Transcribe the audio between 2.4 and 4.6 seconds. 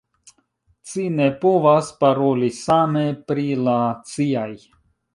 same pri la ciaj.